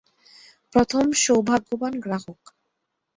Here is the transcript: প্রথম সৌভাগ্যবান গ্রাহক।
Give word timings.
প্রথম 0.73 1.05
সৌভাগ্যবান 1.23 1.93
গ্রাহক। 1.99 2.41